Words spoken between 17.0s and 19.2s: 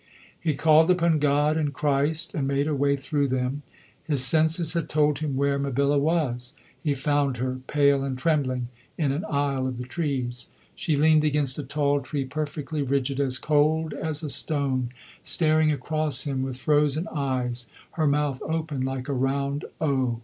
eyes, her mouth open like a